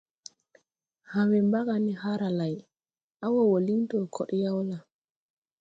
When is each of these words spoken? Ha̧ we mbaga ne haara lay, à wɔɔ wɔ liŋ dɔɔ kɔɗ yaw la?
Ha̧ 1.11 1.21
we 1.29 1.37
mbaga 1.47 1.75
ne 1.85 1.93
haara 2.01 2.29
lay, 2.39 2.55
à 3.23 3.25
wɔɔ 3.33 3.45
wɔ 3.51 3.57
liŋ 3.67 3.79
dɔɔ 3.89 4.03
kɔɗ 4.15 4.29
yaw 4.41 4.59
la? 4.69 4.77